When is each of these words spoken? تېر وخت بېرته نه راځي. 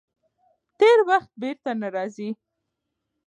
تېر 0.79 0.99
وخت 1.09 1.31
بېرته 1.41 1.71
نه 1.81 1.87
راځي. 1.95 2.29